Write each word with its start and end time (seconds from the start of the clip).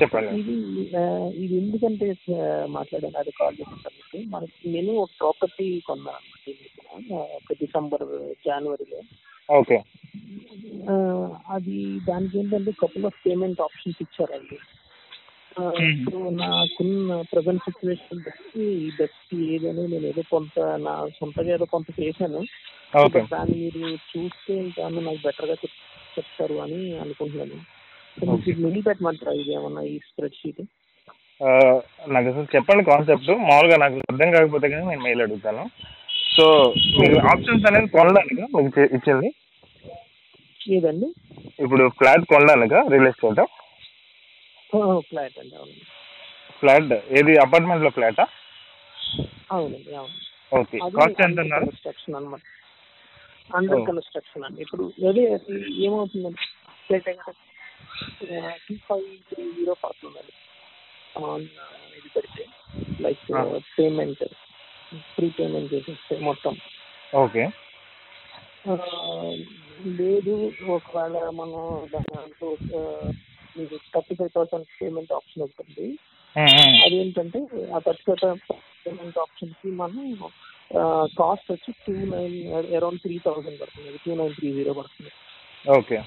చెప్పండి. 0.00 0.32
ఇది 1.42 1.54
ఎందుకంటే 1.60 2.06
మాట్లాడాను 2.76 3.18
అది 3.22 3.32
కాల్ 3.38 3.58
చేసిన 3.60 4.22
మనకి 4.34 4.72
నేను 4.74 4.92
ఒక 5.04 5.12
ప్రాపర్టీ 5.20 5.66
కొన్నాను 5.86 6.18
అనమాట 6.18 7.20
ఒక 7.38 7.56
డిసెంబర్ 7.62 8.06
జనవరిలో 8.46 9.00
ఓకే. 9.48 9.76
అది 11.56 11.76
దానికి 12.08 12.34
ఏంటంటే 12.40 12.72
కపుల్ 12.82 13.06
ఆఫ్ 13.10 13.22
పేమెంట్ 13.26 13.62
ఆప్షన్స్ 13.66 14.02
ఇచ్చారండి. 14.04 14.58
సో 16.04 16.18
నాకున్న 16.40 17.14
ప్రజెంట్ 17.32 17.64
సిచ్యువేషన్ 17.68 18.24
బట్టి 18.26 18.66
బెస్ట్ 18.98 19.32
ఏదని 19.54 19.84
నేను 19.92 20.06
ఏదో 20.12 20.22
కొంత 20.30 20.58
నా 20.86 20.92
సొంతగా 21.18 21.50
ఏదో 21.54 21.66
కొంత 21.74 21.88
చేశాను. 22.00 22.42
దాన్ని 23.32 23.56
మీరు 23.62 23.82
చూస్తే 24.10 24.52
ఇంకా 24.64 24.82
నాకు 24.88 25.22
బెటర్గా 25.24 25.56
చెప్ 25.62 25.78
చెప్తారు 26.16 26.56
అని 26.64 26.80
అనుకుంటున్నాను. 27.04 27.58
మిగిలి 28.16 28.80
పెట్టమంటారా 28.88 29.32
ఇది 29.40 29.52
ఏమన్నా 29.58 29.82
ఈ 29.92 29.96
స్ప్రెడ్ 30.08 30.38
షీట్ 30.40 30.62
నాకు 32.14 32.26
అసలు 32.30 32.46
చెప్పండి 32.54 32.82
కాన్సెప్ట్ 32.90 33.28
మామూలుగా 33.42 33.76
నాకు 33.82 33.98
అర్థం 34.10 34.30
కాకపోతే 34.36 34.66
కానీ 34.72 34.84
నేను 34.90 35.02
మెయిల్ 35.06 35.22
అడుగుతాను. 35.24 35.64
సో 36.34 36.44
మీరు 37.00 37.18
ఆప్షన్స్ 37.32 37.66
అనేది 37.70 37.88
కొనడానిక? 37.94 38.40
మీకు 38.56 38.80
ఇచ్చింది? 38.96 39.28
ఏదండి? 40.60 41.08
ఇప్పుడు 41.64 41.84
ఫ్లాట్ 41.98 42.24
కొనడానిక? 42.32 42.74
రియల్ 42.92 43.08
ఎస్టేట్ 43.10 43.40
ఫ్లాట్ 45.10 45.36
అండి 45.42 45.54
అవునండి 45.60 45.84
ఫ్లాట్ 46.60 46.92
ఏది 47.18 47.32
అపార్ట్మెంట్లో 47.44 47.90
ఫ్లాటా 47.96 48.24
అవునండి 49.56 49.92
అవును. 50.00 50.16
ఓకే 50.52 50.76
కాస్ట్ 50.98 51.22
ఎంత 51.26 51.40
అన్నారు? 51.44 51.66
కన్స్ట్రక్షన్ 51.70 52.16
అనమాట 52.20 52.42
అండర్ 53.50 53.78
Oh. 53.78 53.84
కన్స్ట్రక్షన్ 53.88 54.44
అండి. 54.46 54.60
ఇప్పుడు 54.64 54.84
అది 55.10 55.22
ఏమవుతుందండి? 55.86 56.42
Flat 56.88 57.08
two 58.66 58.74
five 58.86 59.06
three 59.30 59.44
zero 59.50 59.74
పడుతుందండి 59.82 60.34
ఆన్ 61.22 61.46
ఇది 61.98 62.08
పెడితే 62.16 62.44
లైక్. 63.00 63.24
పేమెంట్ 63.78 64.24
ప్రీ 65.16 65.28
పేమెంట్ 65.30 65.72
చేసేస్తే 65.74 66.16
మొత్తం. 66.20 66.54
ఓకే 67.16 67.44
ఆ, 68.68 68.74
లేదు 69.98 70.32
ఒకవేళ 70.68 71.16
మనం 71.30 71.60
దాంట్లో 71.92 72.48
మీకు 73.56 73.76
thirty 73.94 74.14
five 74.14 74.32
thousand 74.34 74.66
payment 74.74 75.12
option 75.12 75.42
ఉంటుంది 75.42 75.86
అదేంటంటే 76.84 77.40
ఆ 77.72 77.78
థర్టీ 77.78 78.04
ఫైవ్ 78.06 78.40
పేమెంట్ 78.84 79.18
ఆప్షన్కి 79.18 79.70
మనం 79.74 80.04
కాస్ట్ 81.14 81.50
వచ్చి 81.52 81.72
two 81.86 81.94
nine 82.12 82.36
around 82.76 83.00
three 83.00 83.14
thousand 83.18 83.60
పడుతుంది. 83.60 83.98
టూ 84.04 84.14
నైన్ 84.14 84.34
త్రీ 84.34 84.48
జీరో 84.52 84.72
పడుతుంది. 84.72 85.12
ఓకే 85.64 85.98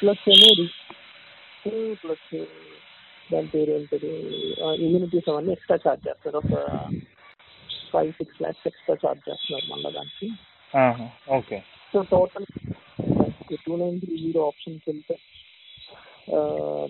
ప్లస్ 0.00 0.24
ఏమో 0.34 0.50
ప్లస్ 2.02 2.28
దాని 3.32 3.48
పేరు 3.54 3.70
ఏంటది? 3.70 4.10
ఇమ్యూనిటీస్ 4.84 5.28
అవన్నీ 5.30 5.52
ఎక్స్ట్రా 5.52 5.78
ఛార్జ్ 5.84 6.06
చేస్తారు. 6.08 6.38
ఒక 6.42 6.54
five 7.92 8.12
six 8.12 8.40
lakhs 8.42 8.66
extra 8.66 8.96
charge 9.04 9.22
చేస్తున్నారు 9.28 9.66
మళ్ళీ 9.72 9.90
దానికి. 9.98 10.28
Okay. 11.38 11.58
So 11.92 12.02
total 12.12 12.46
two 13.66 13.74
nine 13.76 13.96
three 14.00 14.14
zero 14.16 14.40
ఆప్షన్కి 14.46 14.86
వెళ్తే 14.90 15.16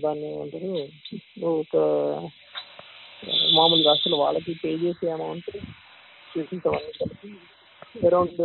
దాన్ని 0.04 0.26
ఏమంటారు? 0.32 0.72
ఒక 1.52 1.76
మామూలుగా 3.56 3.90
అసలు 3.90 4.16
వాళ్ళకి 4.24 4.52
పే 4.64 4.70
చేసే 4.84 5.10
అమౌంట్ 5.10 5.50
చేసిన 6.34 6.58
అవన్నీ 6.68 6.92
కలిపి 7.00 7.30
around 8.08 8.42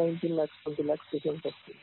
nineteen 0.00 0.36
lakhs 0.38 0.58
twenty 0.62 0.82
lakhs 0.82 1.10
difference 1.12 1.46
వస్తుంది. 1.46 1.80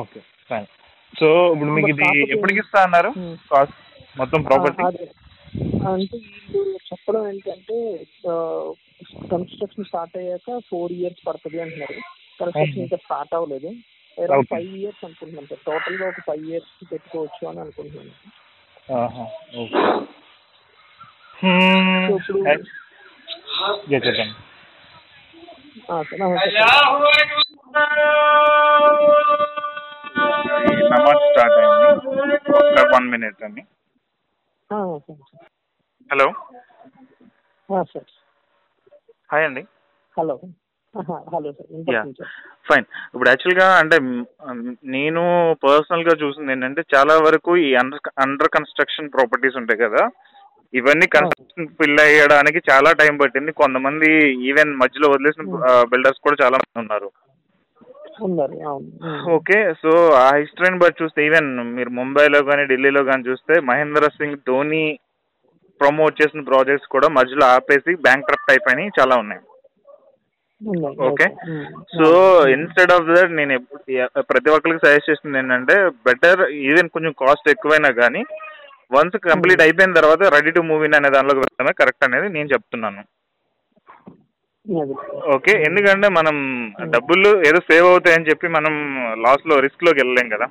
ఓకే 0.00 0.20
ఫైన్ 0.50 0.66
సో 1.14 1.28
ఇప్పుడు 1.54 1.72
మీకు 1.76 1.90
ఇది 1.94 2.04
ఎప్పటికి 2.34 2.60
ఇస్తా 2.64 2.78
అన్నారు. 2.86 3.10
కాస్ట్ 3.50 3.78
మొత్తం 4.20 4.40
ప్రాపర్టీ 4.48 4.82
అంటే 5.90 6.16
వీళ్ళు 6.52 6.78
చెప్పడం 6.90 7.22
ఏంటంటే 7.30 7.76
కన్స్ట్రక్షన్ 9.32 9.88
స్టార్ట్ 9.88 10.16
అయ్యాక 10.20 10.58
ఫోర్ 10.70 10.92
ఇయర్స్ 10.98 11.22
పడుతుంది 11.28 11.58
అంటున్నారు. 11.64 11.96
కన్స్ట్రక్షన్. 12.40 12.82
ఇంకా 12.84 12.98
స్టార్ట్ 13.04 13.34
అవ్వలేదు. 13.38 13.70
అరౌండ్. 14.18 14.48
ఫైవ్ 14.52 14.72
ఇయర్స్ 14.80 15.02
అనుకుంటున్నాను 15.06 15.48
సార్. 15.50 15.62
టోటల్గా 15.68 16.06
ఒక 16.12 16.22
ఫైవ్ 16.28 16.44
ఇయర్స్ 16.50 16.72
పెట్టుకోవచ్చు 16.92 17.42
అని 17.50 17.60
అనుకుంటున్నాను. 17.64 18.14
ఓకే. 19.62 19.82
సో 22.08 22.14
ఇప్పుడు 22.18 22.38
చెప్పండి. 22.38 24.34
నమాజ్ 30.92 31.22
స్టార్ట్ 31.28 31.58
అయింది 31.58 32.36
ఒక 32.82 32.88
వన్ 32.94 33.08
మినిట్ 33.10 33.44
అండి. 33.44 33.62
హలో. 36.10 36.26
సార్. 37.68 38.10
హాయ్ 39.32 39.44
అండి. 39.44 39.62
హలో. 40.18 40.34
Hello 40.94 41.52
sir. 41.52 42.12
ఫైన్. 42.68 42.86
ఇప్పుడు 43.14 43.28
యాక్చువల్గా 43.28 43.66
అంటే 43.78 43.96
నేను 44.96 45.22
పర్సనల్గా 45.64 46.14
చూసింది 46.22 46.52
ఏంటంటే 46.52 46.82
చాలా 46.94 47.14
వరకు 47.26 47.56
ఈ 47.56 47.74
అండర్ 47.74 48.10
అండర్ 48.18 48.48
కన్స్ట్రక్షన్ 48.48 49.12
ప్రాపర్టీస్ 49.12 49.56
ఉంటాయి 49.56 49.80
కదా 49.80 50.02
ఇవన్నీ 50.74 51.06
కన్స్ట్రక్షన్ 51.06 51.68
ఫిల్ 51.80 52.00
అయ్యడానికి 52.00 52.60
చాలా 52.70 52.92
టైం 52.92 53.16
పట్టింది. 53.16 53.52
కొంతమంది 53.52 54.10
ఈవెన్ 54.50 54.70
మధ్యలో 54.74 55.08
వదిలేసిన 55.08 55.44
బిల్డర్స్ 55.90 56.20
కూడా 56.20 56.36
చాలా 56.44 56.56
మంది 56.56 56.78
ఉన్నారు. 56.78 57.10
ఓకే 59.36 59.58
సో 59.82 59.90
ఆ 60.22 60.28
హిస్టరీని 60.40 60.80
బట్టి 60.80 61.00
చూస్తే 61.02 61.20
ఈవెన్ 61.26 61.48
మీరు 61.76 61.90
ముంబైలో 61.98 62.40
కానీ 62.48 62.64
ఢిల్లీలో 62.72 63.02
కానీ 63.08 63.22
చూస్తే 63.28 63.54
మహేంద్ర 63.70 64.08
సింగ్ 64.16 64.42
ధోని 64.48 64.84
ప్రమోట్ 65.80 66.20
చేసిన 66.20 66.42
ప్రాజెక్ట్స్ 66.50 66.92
కూడా 66.94 67.08
మధ్యలో 67.16 67.44
ఆపేసి 67.54 67.92
బ్యాంక్ 68.04 68.26
క్రప్ట్ 68.28 68.52
అయిపోయినాయి 68.52 68.96
చాలా 68.98 69.14
ఉన్నాయి. 69.22 69.42
Okay. 71.06 71.26
So 71.94 72.08
instead 72.56 72.92
of 72.96 73.08
that 73.08 73.32
నేను 73.38 73.54
ప్రతి 74.30 74.52
ఒక్కరికి 74.56 74.82
సజెస్ట్ 74.84 75.10
చేస్తుంది 75.10 75.40
ఏంటంటే 75.40 75.76
బెటర్ 76.06 76.42
ఈవెన్ 76.68 76.92
కొంచెం 76.96 77.14
కాస్ట్ 77.22 77.50
ఎక్కువైనా 77.54 77.90
కానీ 78.00 78.22
వన్స్ 78.90 79.16
కంప్లీట్ 79.26 79.64
అయిపోయిన 79.64 79.98
తర్వాత 79.98 80.22
రెడీ 80.34 80.50
టు 80.56 80.62
మూవ్ 80.68 80.84
ఇన్ 80.86 80.96
అనే 80.98 81.10
దానిలోకి 81.16 81.42
వెళ్ళడమే 81.42 81.72
కరెక్ట్ 81.80 82.06
అనేది 82.08 82.28
నేను 82.36 82.48
చెప్తున్నాను. 82.54 83.02
ఓకే 85.34 85.52
ఎందుకంటే 85.68 86.08
మనం 86.16 86.36
డబ్బులు 86.94 87.30
ఏదో 87.48 87.60
సేవ్ 87.70 87.86
అవుతాయని 87.92 88.28
చెప్పి 88.28 88.46
మనం 88.56 88.74
లాస్లో 89.24 89.54
రిస్క్లోకి 89.64 90.00
వెళ్ళలేం 90.00 90.28
కదా. 90.34 90.46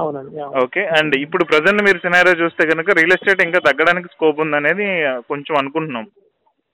అవునండి 0.00 0.36
అవును. 0.44 0.54
ఓకే 0.64 0.82
అండ్ 0.98 1.14
ఇప్పుడు 1.24 1.44
ప్రజెంట్ 1.50 1.84
మీరు 1.86 1.98
సినారియో 2.04 2.40
చూస్తే 2.42 2.62
కనుక 2.70 2.96
రియల్ 2.98 3.14
ఎస్టేట్ 3.16 3.42
ఇంకా 3.46 3.60
తగ్గడానికి 3.68 4.08
స్కోప్ 4.14 4.42
ఉందనేది 4.44 4.86
కొంచెం 5.30 5.54
అనుకుంటున్నాం. 5.60 6.06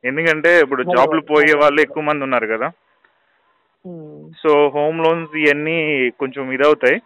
ఎందుకంటే 0.04 0.50
ఇప్పుడు 0.64 0.82
జాబ్లు 0.94 1.22
పోయే 1.30 1.54
వాళ్ళు 1.62 1.78
ఎక్కువ 1.86 2.02
మంది 2.08 2.26
ఉన్నారు 2.26 2.46
కదా. 2.54 2.68
సో 4.42 4.50
హోమ్ 4.74 4.98
లోన్స్ 5.04 5.34
ఇవన్నీ 5.44 5.78
కొంచెం 6.22 6.44
ఇదవుతాయి. 6.56 6.98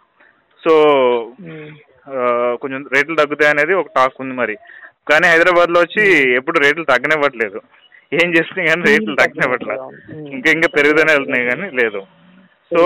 సో 0.63 0.73
కొంచెం 2.61 2.81
రేట్లు 2.95 3.15
తగ్గుతాయి 3.21 3.53
అనేది 3.53 3.73
ఒక 3.81 3.91
టాక్ 3.97 4.21
ఉంది 4.23 4.35
మరి. 4.41 4.55
కానీ 5.09 5.25
హైదరాబాద్లో 5.31 5.79
వచ్చి 5.85 6.03
ఎప్పుడు 6.39 6.57
రేట్లు 6.65 6.85
తగ్గనివ్వట్లేదు. 6.91 7.59
ఏం 8.13 8.29
చేస్తున్నాయి 8.35 8.69
కానీ 8.69 8.83
రేట్లు 8.87 9.15
తగ్గనివ్వట్లేదు 9.19 9.83
ఉమ్. 9.85 10.27
ఇంకా 10.35 10.49
ఇంకా 10.51 10.69
పెరుగుతూనే 10.75 11.13
వెళ్తున్నాయి 11.15 11.49
కానీ 11.49 11.67
లేదు. 11.79 12.01
సో 12.71 12.81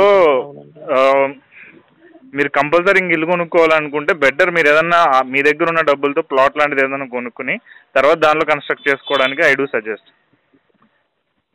మీరు 2.33 2.49
కంపల్సరీ 2.55 2.97
ఇంక 3.01 3.13
ఇల్లు 3.15 3.27
కొనుక్కోవాలనుకుంటే 3.29 4.13
బెటర్ 4.23 4.49
మీరు 4.55 4.67
ఏదన్నా 4.71 4.99
మీ 5.29 5.39
దగ్గర 5.47 5.67
ఉన్న 5.69 5.81
డబ్బులతో 5.89 6.21
ప్లాట్ 6.31 6.57
లాంటిది 6.59 6.81
ఏదైనా 6.83 7.07
కొనుక్కుని 7.13 7.55
తర్వాత 7.95 8.17
దానిలో 8.25 8.45
కన్స్ట్రక్ట్ 8.49 8.87
చేసుకోవడానికి 8.89 9.41
I 9.45 9.53
do 9.55 9.65
suggest 9.73 10.09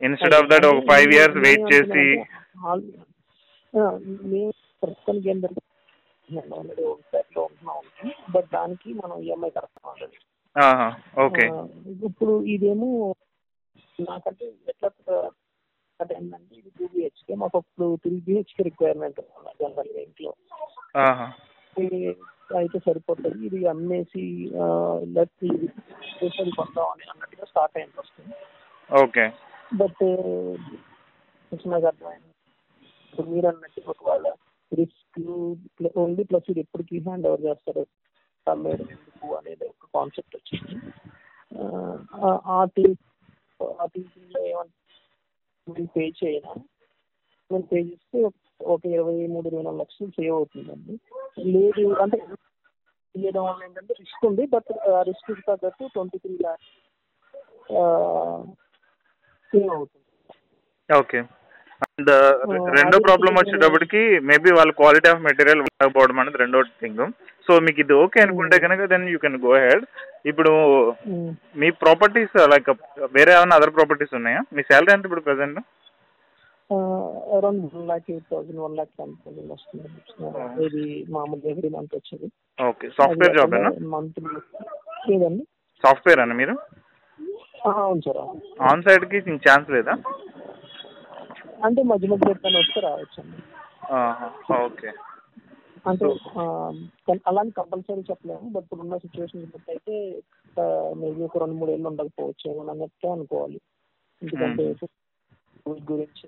instead 0.01 0.35
of 0.37 0.49
that 0.51 0.65
ఒక 0.67 0.81
ఫైవ్ 0.89 1.11
ఇయర్స్ 1.15 1.37
వెయిట్ 1.45 1.65
చేసి 1.71 2.05
ఆల్- 2.65 2.87
ఆ, 3.73 3.83
మేము 4.31 4.49
ప్రస్తుతానికి 4.83 5.27
ఏం 5.29 5.37
జరుగుతుంది? 5.39 5.69
ఆల్రెడీ 6.53 6.83
ఒక 6.85 6.99
ఫ్లాట్లో 7.09 7.41
ఉంటున్నాం 7.45 7.79
బట్ 8.33 8.47
దానికి 8.53 8.89
మనం 8.99 9.15
ఈఎంఐ 9.23 9.51
కడతాం 9.51 9.85
ఆల్రెడీ 9.91 10.17
ఆహా, 10.55 10.87
ఓకే. 11.19 11.45
ఇప్పుడు 12.07 12.33
ఇదేమో 12.53 12.89
నాకంటే 13.99 14.45
ఎట్లా 14.67 14.89
అంటే 15.99 16.15
ఏంటంటే 16.15 16.55
ఇది 16.55 16.69
టూ 16.69 16.87
బిహెచ్కే 16.93 17.35
మాకు 17.35 17.57
అప్పుడు 17.57 17.95
త్రీ 17.95 18.15
బిహెచ్కే 18.19 18.63
రిక్వైర్మెంట్ 18.63 19.19
జనరల్గా 19.61 20.01
ఇంట్లో 20.01 20.33
అయితే 22.57 22.79
సరిపోతుంది. 22.79 23.45
ఇది 23.45 23.67
అమ్మేసి 23.67 24.23
చేసి 26.17 26.41
అది 26.41 26.51
కొందామని 26.51 27.03
అన్నట్టుగా 27.09 27.45
స్టార్ట్ 27.45 27.77
అయింది 27.77 27.99
వస్తుంది 27.99 28.33
ఓకే. 28.89 29.31
బట్ 29.75 30.03
నాకు 31.67 31.85
అర్థమైంది. 31.85 32.29
ఇప్పుడు 33.05 33.27
మీరు 33.27 33.47
అన్నట్టు 33.47 33.81
ఒకవేళ 33.87 34.27
రిస్క్ 34.71 35.21
ఓన్లీ 35.95 36.23
ప్లస్ 36.23 36.49
ఇది 36.49 36.59
ఎప్పటికీ 36.59 36.99
హ్యాండ్ 36.99 37.27
ఓవర్ 37.27 37.41
చేస్తారు 37.41 37.87
అమ్మేయడం 38.47 38.89
ఎందుకు 38.89 39.35
అనేది 39.35 39.65
ఒక 39.65 39.89
కాన్సెప్ట్ 39.93 40.35
వచ్చింది. 40.35 40.75
ఆ, 42.13 42.39
ఆ 42.45 42.65
థింక్ 43.85 44.17
ఆ 44.55 44.63
మీరు 45.67 45.87
పే 45.95 46.13
చేయనా? 46.19 46.53
మీరు 47.51 47.63
పే 47.63 47.79
చేస్తే 47.81 48.17
ఒక 48.65 48.85
ఇరవై 48.85 49.27
మూడు 49.27 49.47
ఇరవై 49.47 49.63
నాలుగు 49.63 49.79
లక్షలు 49.79 50.07
సేవ్ 50.09 50.35
అవుతుందండి. 50.35 50.93
లేదు 51.47 51.93
అంటే 51.93 52.17
చేయడం 53.15 53.43
వల్ల 53.43 53.63
ఏంటంటే 53.63 53.93
రిస్క్ 53.99 54.25
ఉంది 54.25 54.45
బట్ 54.45 54.71
ఆ 54.89 55.01
రిస్క్ 55.01 55.31
తగ్గట్టు 55.47 55.89
ట్వంటీ 55.93 56.17
త్రీ 56.17 56.37
ల్యాక్స్ 56.37 56.71
సేవ్ 59.53 59.71
అవుతుంది. 59.73 60.05
ఓకే. 60.89 61.21
అండ్ 61.83 62.11
రెండో 62.77 62.97
ప్రాబ్లం 63.07 63.33
వచ్చేటప్పటికి 63.39 64.01
మేబీ 64.29 64.49
వాళ్ళ 64.57 64.71
క్వాలిటీ 64.79 65.07
ఆఫ్ 65.11 65.25
మెటీరియల్ 65.27 65.61
పోవడం 65.97 66.19
అనేది 66.21 66.41
రెండో 66.43 66.61
థింగ్ 66.81 67.03
సో 67.47 67.53
మీకు 67.65 67.79
ఇది 67.83 67.93
ఓకే 68.03 68.19
అనుకుంటే 68.25 68.57
కనుక 68.65 68.85
then 68.93 69.05
you 69.13 69.19
can 69.23 69.37
go 69.45 69.53
ahead 69.65 69.85
ఇప్పుడు 70.31 70.51
మీ 71.61 71.69
ప్రాపర్టీస్ 71.83 72.35
లైక్ 72.53 72.69
వేరే 73.17 73.31
ఏమైనా 73.37 73.57
అదర్ 73.59 73.75
ప్రాపర్టీస్ 73.77 74.13
ఉన్నాయా? 74.19 74.41
మీ 74.55 74.61
శాలరీ 74.69 74.93
ఎంత 74.95 75.07
ఇప్పుడు 75.09 75.25
present 75.29 75.59
around 77.37 77.63
one 77.73 77.87
lakh 77.89 78.07
eight 78.13 78.27
thousand 78.31 78.61
one 78.65 78.75
lakh 78.77 78.93
ten 78.99 79.15
thousand 79.23 79.51
వస్తుంది. 79.55 79.89
ఇది 80.67 80.83
మామూలుగా 81.15 81.49
ఎవ్రీ 81.53 81.69
మంత్ 81.75 81.95
వచ్చేది. 81.99 82.27
ఓకే 82.59 82.87
సాఫ్ట్వేర్ 82.99 83.35
జాబ్ 83.39 83.55
మంత్ 83.95 84.19
లేదండి 85.09 85.43
సాఫ్ట్వేర్ 85.83 86.21
అన్న 86.23 86.35
మీరు? 86.41 86.55
అవును 87.71 88.01
సార్. 88.05 88.21
ఆన్ 88.69 88.83
సైడ్కి 88.85 89.19
ఛాన్స్ 89.47 89.69
లేదా? 89.75 89.93
అంటే 91.63 91.83
మధ్య 91.83 92.07
మధ్య 92.07 92.31
ఎప్పుడైనా 92.31 92.59
వస్తే 92.59 92.79
రావచ్చండి. 92.79 93.37
ఓకే. 94.53 94.91
అంటే 95.87 96.05
అలాని 97.27 97.51
కంపల్సరీ 97.51 98.01
చెప్పలేము 98.01 98.49
బట్ 98.49 98.63
ఇప్పుడున్న 98.63 98.97
సిచ్యువేషన్ 98.97 99.45
బట్టి 99.45 99.71
అయితే 99.71 99.95
మేబీ 100.95 101.21
ఒక 101.23 101.37
రెండు 101.37 101.55
మూడు 101.55 101.71
ఏళ్ళు 101.71 101.87
ఉండకపోవచ్చు 101.87 102.51
ఏమో 102.51 102.71
అన్నట్టే 102.71 103.11
అనుకోవాలి. 103.11 103.61
ఎందుకంటే 104.21 104.75
గురించి 105.91 106.25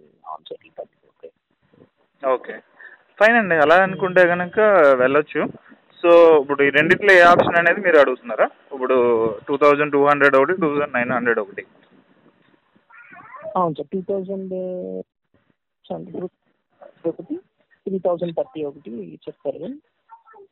ఓకే. 2.28 2.54
ఫైన్ 3.20 3.38
అండి. 3.38 3.56
అలా 3.56 3.76
అనుకుంటే 3.84 4.28
కనుక 4.28 4.60
వెళ్ళొచ్చు. 4.98 5.42
సో 6.02 6.10
ఇప్పుడు 6.42 6.64
ఈ 6.64 6.70
రెండిట్లో 6.70 7.14
ఏ 7.14 7.22
ఆప్షన్ 7.22 7.56
అనేది 7.56 7.82
మీరు 7.82 7.98
అడుగుతున్నారా? 7.98 8.48
ఇప్పుడు 8.74 8.96
టూ 9.48 9.58
థౌజండ్ 9.58 9.92
టూ 9.92 10.06
హండ్రెడ్ 10.06 10.36
ఒకటి 10.36 10.54
టూ 10.54 10.70
థౌజండ్ 10.74 10.94
నైన్ 10.94 11.12
హండ్రెడ్ 11.12 11.40
ఒకటి. 11.40 11.66
అవును 13.56 13.76
సార్. 13.76 13.88
టూ 13.94 14.02
థౌజండ్ 14.10 14.54
ఒకటి 17.08 17.36
త్రీ 17.86 17.98
థౌజండ్ 18.00 18.36
థర్టీ 18.36 18.64
ఒకటి 18.64 18.92
చెప్పారు 19.28 19.70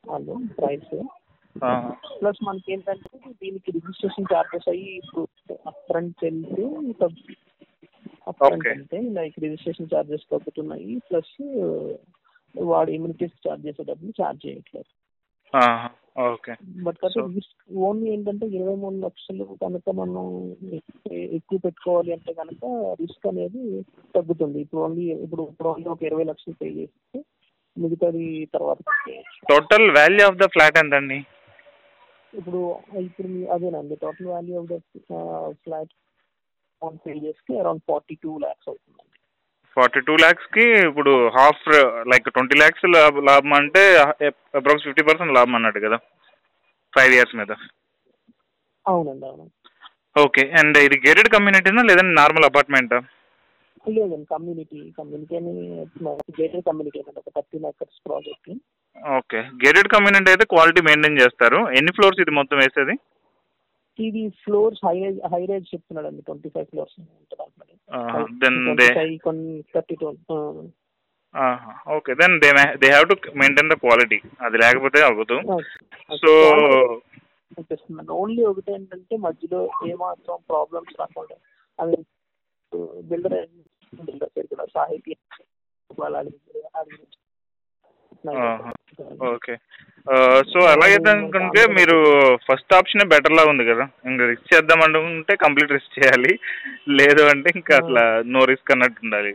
వాళ్ళు 0.06 0.34
ప్రైస్ 0.56 0.94
ప్లస్ 2.18 2.40
మనకి 2.44 2.72
ఏంటంటే 2.72 3.18
దీనికి 3.42 3.70
రిజిస్ట్రేషన్ 3.70 4.30
చార్జెస్ 4.32 4.68
అయ్యి 4.68 4.92
ఇప్పుడు 4.96 5.24
అప్ఫ్రంట్ 5.66 6.24
వెళ్తే 6.24 6.64
Okay. 8.26 8.68
వెళ్తే 8.68 8.98
లైక్ 9.10 9.34
రిజిస్ట్రేషన్ 9.38 9.88
చార్జెస్ 9.94 10.30
తగ్గుతున్నాయి 10.30 11.00
ప్లస్ 11.10 11.32
వాడు 12.54 12.90
ఇమ్యూనిటీస్ 12.90 13.34
చార్జ్ 13.46 13.66
చేసేటప్పుడు 13.66 14.12
చార్జ్ 14.20 14.46
చేయట్లేదు. 14.46 14.90
బట్ 16.82 16.96
So- 17.06 17.34
రిస్క్ 17.34 17.74
ఓన్లీ 17.74 18.10
ఏంటంటే 18.10 18.46
ఇరవై 18.46 18.74
మూడు 18.74 18.94
లక్షలు 18.94 19.58
కనుక 19.62 19.90
మనం 19.90 20.54
ఎక్కువ 21.12 21.58
పెట్టుకోవాలి 21.58 22.12
అంటే 22.12 22.32
కనుక 22.32 22.94
రిస్క్ 23.00 23.26
అనేది 23.26 23.82
తగ్గుతుంది. 24.14 24.60
ఇప్పుడు 24.60 24.80
ఓన్లీ 24.80 25.02
ఇప్పుడు 25.02 25.42
ఇప్పుడు 25.42 25.68
ఓన్లీ 25.68 25.88
ఒక 25.88 26.02
ఇరవై 26.02 26.24
లక్షలు 26.24 26.54
పే 26.62 26.66
చేస్తే 26.66 27.24
మిగతాది 27.78 28.48
తర్వాత 28.54 28.76
total 29.50 29.90
value 29.90 30.26
of 30.26 30.36
the 30.36 30.46
flat 30.46 30.78
ఎంతండి? 30.78 31.26
ఇప్పుడు 32.34 32.76
ఇప్పుడు 32.98 33.28
మీ- 33.28 33.48
అదేనండి. 33.48 33.96
Total 33.96 34.26
value 34.26 34.62
of 34.62 34.72
the 34.72 34.76
flat 35.50 35.88
on 36.84 36.98
pay 37.06 37.12
చేస్తే 37.12 37.58
అరౌండ్ 37.58 37.82
ఫార్టీ 37.88 38.14
టూ 38.22 38.38
ల్యాక్స్ 38.38 38.68
అవుతుందండి 38.68 39.03
ఫార్టీ 39.76 40.00
టూ 40.08 40.14
ల్యాక్స్కి 40.22 40.64
ఇప్పుడు 40.88 41.12
హాఫ్ 41.36 41.64
లైక్ 42.10 42.26
ట్వంటీ 42.34 42.56
ల్యాక్స్ 42.60 42.84
లాభం 43.30 43.54
అంటే 43.60 43.82
అప్రాక్స్ 44.58 44.86
ఫిఫ్టీ 44.86 45.04
పర్సెంట్ 45.08 45.36
లాభం 45.38 45.56
అన్నట్టు 45.58 45.80
కదా? 45.86 45.98
ఫైవ్ 46.96 47.14
ఇయర్స్ 47.16 47.36
మీద. 47.40 47.52
అవునండి 48.86 49.26
అవును. 49.30 49.44
ఓకే 50.24 50.42
అండ్ 50.60 50.76
ఇది 50.86 50.96
గేటెడ్ 51.06 51.30
కమ్యూనిటీనా 51.34 51.82
లేదంటే 51.90 52.14
నార్మల్ 52.20 52.48
అపార్ట్మెంటా? 52.48 52.98
లేదండి 53.96 54.26
కమ్యూనిటీ 54.34 54.80
కమ్యూనిటీ 54.98 55.34
అని 55.40 55.54
గేటెడ్ 56.38 56.64
కమ్యూనిటీ 56.68 56.98
ఒక 57.20 57.28
thirteen 57.36 57.66
acres 57.70 57.98
project 58.06 58.52
okay 59.18 59.40
gated 59.64 59.88
community 59.94 60.30
అయితే 60.32 60.44
క్వాలిటీ 60.52 60.80
మెయింటైన్ 60.88 61.20
చేస్తారు. 61.22 61.58
ఎన్ని 61.78 61.92
ఫ్లోర్స్ 61.96 62.22
ఇది 62.24 62.32
మొత్తం 62.38 62.58
వేసేది? 62.62 62.94
ఇది 63.98 64.22
floors 64.44 64.80
high 64.86 64.94
rise 65.00 65.20
high 65.32 65.42
rise 65.44 65.66
చెప్తున్నాడు 65.74 66.06
అండి 66.06 66.22
twenty 66.22 66.48
five 66.48 66.68
floors 66.70 66.96
thirty 69.74 69.94
two 69.94 70.08
okay. 71.94 72.12
Then 72.14 72.34
they 72.42 72.48
they 72.82 72.88
have 72.88 73.06
to 73.10 73.16
maintain 73.34 73.70
the 73.70 73.76
quality 73.80 74.18
అది 74.40 74.56
లేకపోతే 74.58 74.98
అవ్వదు. 75.02 75.36
సో 76.20 76.30
ఓన్లీ 78.16 78.42
ఒకటి 78.44 78.70
ఏంటంటే 78.72 79.16
మధ్యలో 79.26 79.60
ఏమాత్రం 79.88 80.38
ప్రాబ్లమ్స్ 80.48 80.94
రాకుండా 81.00 81.36
అది 81.78 81.98
బిల్డర్ 83.02 83.36
బిల్డర్ 83.92 84.30
పేరు 84.36 84.48
కూడా 84.52 84.66
సాహితీ 84.74 85.14
ఓకే. 89.34 89.54
సో 90.50 90.58
అలాగైతే 90.72 91.08
అనుకుంటే 91.12 91.60
మీరు 91.76 91.96
ఫస్ట్ 92.48 92.74
ఆప్షన్ 92.78 93.10
బెటర్ 93.12 93.36
లా 93.38 93.44
ఉంది 93.52 93.64
కదా. 93.70 93.84
ఇంకా 94.10 94.24
రిస్క్ 94.30 94.52
చేద్దాం 94.52 94.80
అనుకుంటే 94.86 95.34
కంప్లీట్ 95.44 95.74
రిస్క్ 95.76 95.98
చేయాలి. 95.98 96.32
లేదు 97.00 97.22
అంటే 97.32 97.50
ఇంకా 97.58 97.74
అట్లా 97.80 98.04
నో 98.34 98.42
రిస్క్ 98.52 98.72
అన్నట్టు 98.74 99.00
ఉండాలి. 99.06 99.32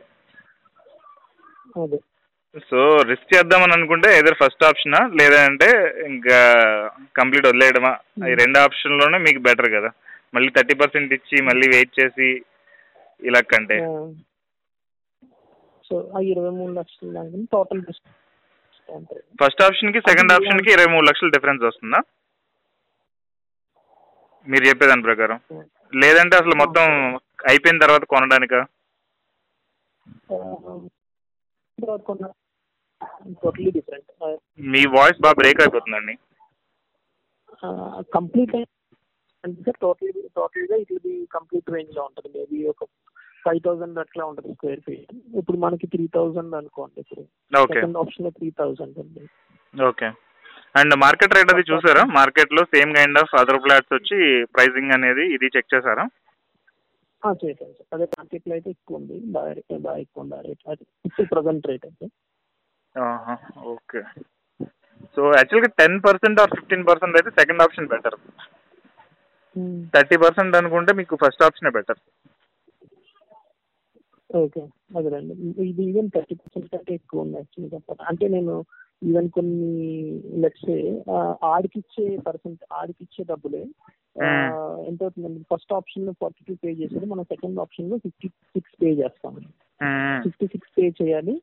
సో 2.69 2.79
రిస్క్ 3.09 3.33
చేద్దామని 3.33 3.73
అనుకుంటే 3.77 4.07
ఏదర్ 4.19 4.39
ఫస్ట్ 4.41 4.63
ఆప్షనా? 4.69 5.01
లేదంటే 5.19 5.69
ఇంకా 6.11 6.37
కంప్లీట్ 7.19 7.47
వదిలేయడమా? 7.49 7.91
ఈ 8.29 8.33
రెండు 8.41 8.59
ఆప్షన్లోనే 8.59 9.17
మీకు 9.25 9.41
బెటర్ 9.49 9.69
కదా. 9.77 9.91
మళ్ళీ 10.35 10.49
థర్టీ 10.55 10.75
పర్సెంట్ 10.79 11.13
ఇచ్చి 11.17 11.37
మళ్ళీ 11.49 11.67
వెయిట్ 11.75 11.93
చేసి 11.99 12.29
ఇలా 13.29 13.41
కంటే. 13.51 13.77
సో 15.87 15.95
ఆ 16.15 16.19
ఇరవై 16.31 16.51
మూడు 16.57 16.73
లక్షలు 16.79 17.11
దానికి 17.13 17.47
టోటల్ 17.53 17.83
ఫస్ట్ 18.89 19.13
ఫస్ట్ 19.41 19.61
ఆప్షన్కి 19.65 19.99
సెకండ్ 20.07 20.33
ఆప్షన్కి 20.35 20.69
ఇరవై 20.75 20.89
మూడు 20.93 21.05
లక్షలు 21.09 21.33
డిఫరెన్స్ 21.35 21.63
వస్తుందా? 21.69 21.99
మీరు 24.47 24.63
చెప్పేదాని 24.69 25.05
ప్రకారం. 25.07 25.39
లేదంటే 26.03 26.35
అసలు 26.41 26.55
మొత్తం 26.61 26.85
అయిపోయిన 27.49 27.81
తర్వాత 27.83 28.03
కొనడానికా? 28.13 28.61
డిఫరెంట్ 33.77 34.09
మీ 34.73 34.81
వాయిస్ 34.95 35.21
బాగా 35.25 35.37
బ్రేక్ 35.41 35.61
అయిపోతుందండి. 35.63 36.15
కంప్లీట్ 38.15 38.55
అంటే 39.45 39.71
టోటల్ 39.81 40.17
టోటల్గా 40.37 40.77
ఇట్ 40.83 40.93
బి 41.05 41.13
కంప్లీట్ 41.35 41.69
రేంజ్లో 41.75 42.01
ఉంటుంది. 42.07 42.29
మేబీ 42.37 42.57
ఒక 42.71 42.83
ఫైవ్ 43.43 43.59
థౌసండ్ 43.65 43.99
అట్లా 44.03 44.23
ఉంటుంది 44.29 44.53
స్క్వేర్ 44.55 44.81
ఫీట్ 44.87 45.11
ఇప్పుడు 45.39 45.57
మనకి 45.65 45.87
త్రీ 45.93 46.05
థౌసండ్ 46.15 46.55
అనుకోండి 46.59 46.97
ఇప్పుడు. 47.03 47.23
సెకండ్ 47.73 47.99
ఆప్షన్లో 48.01 48.31
త్రీ 48.37 48.49
థౌసండ్ 48.59 48.97
ఉంది. 49.03 49.23
ఓకే 49.73 50.09
అండ్ 50.79 50.93
మార్కెట్ 51.03 51.35
రేట్ 51.37 51.51
అది 51.53 51.63
చూసారా? 51.71 52.03
మార్కెట్లో 52.19 52.63
same 52.73 52.91
kind 52.97 53.19
of 53.21 53.35
other 53.41 53.61
flats 53.65 53.93
వచ్చి 53.97 54.17
ప్రైసింగ్ 54.55 54.95
అనేది 54.97 55.23
ఇది 55.35 55.47
చెక్ 55.55 55.73
చేశారా? 55.75 56.05
ఆ, 57.23 57.29
చేశాను 57.43 57.73
సార్. 57.77 57.87
అదే 57.95 58.05
మార్కెట్లో 58.17 58.53
అయితే 58.57 58.69
ఎక్కువ 58.75 58.99
ఉంది. 58.99 59.15
బాగా 59.35 59.53
బాగా 59.87 59.97
ఎక్కువ 60.03 60.23
ఉంది 60.23 60.41
రేట్ 60.47 60.63
అది 60.73 60.83
ఇప్పుడు 61.07 61.29
ప్రజెంట్ 61.33 61.67
రేట్ 61.71 61.87
అయితే. 61.89 62.07
ఓకే 63.73 64.01
సో 65.15 65.21
యాక్చువల్గా 65.39 65.69
ten 65.79 65.97
percent 66.05 66.39
or 66.41 66.53
fifteen 66.55 66.87
percent 66.87 67.17
అయితే 67.19 67.31
second 67.39 67.61
option 67.65 67.89
better 67.91 68.17
thirty 69.93 70.17
percent 70.23 70.57
అనుకుంటే 70.59 70.91
మీకు 70.99 71.13
ఫస్ట్ 71.23 71.43
ఆప్షనే 71.47 71.71
బెటర్ 71.77 71.99
ఓకే. 74.29 74.61
అదేనండి. 74.97 75.33
ఇది 75.69 75.83
ఈవెన్ 75.83 76.09
థర్టీ 76.15 76.35
పర్సెంట్ 76.35 76.67
కంటే 76.69 76.93
ఎక్కువ 76.93 77.21
ఉంది 77.21 77.35
యాక్చువల్లీ 77.35 77.75
చెప్పాలి 77.75 78.03
అంటే 78.07 78.27
నేను 78.27 78.65
ఈవెన్ 79.03 79.29
కొన్ని 79.29 79.71
లెట్స్ 80.41 80.69
ఆడికిచ్చే 81.43 82.17
పర్సెంట్ 82.17 82.63
ఆడికిచ్చే 82.73 83.23
డబ్బులే. 83.29 83.61
ఎంత 84.87 85.01
అవుతుందండి? 85.03 85.41
ఫస్ట్ 85.53 85.73
ఆప్షన్లో 85.73 86.11
ఫార్టీ 86.11 86.41
టూ 86.47 86.55
పే 86.63 86.71
చేసేది. 86.73 87.05
మనం 87.05 87.23
సెకండ్ 87.23 87.59
ఆప్షన్లో 87.59 87.97
ఫిఫ్టీ 87.97 88.27
సిక్స్ 88.27 88.75
పే 88.81 88.89
చేస్తాం. 88.93 89.35
ఫిఫ్టీ 90.23 90.47
సిక్స్ 90.47 90.71
పే 90.77 90.93
చేయాలి. 91.01 91.41